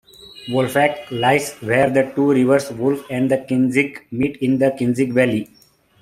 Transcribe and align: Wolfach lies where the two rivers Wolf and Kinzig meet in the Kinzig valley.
Wolfach 0.49 1.11
lies 1.11 1.53
where 1.61 1.87
the 1.91 2.11
two 2.15 2.31
rivers 2.31 2.71
Wolf 2.71 3.05
and 3.11 3.29
Kinzig 3.29 3.99
meet 4.09 4.37
in 4.37 4.57
the 4.57 4.71
Kinzig 4.71 5.13
valley. 5.13 5.47